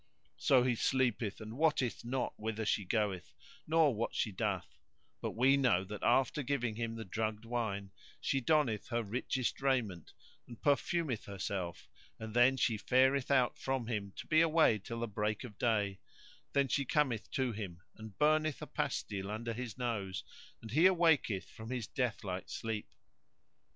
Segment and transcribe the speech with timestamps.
[0.39, 3.35] So he sleepeth and wotteth not whither she goeth,
[3.67, 4.79] nor what she doeth;
[5.21, 10.13] but we know that after giving him the drugged wine, she donneth her richest raiment
[10.47, 11.87] and perfumeth herself
[12.17, 15.99] and then she fareth out from him to be away till break of day;
[16.53, 20.23] then she cometh to him, and burneth a pastile under his nose
[20.63, 22.87] and he awaketh from his deathlike sleep."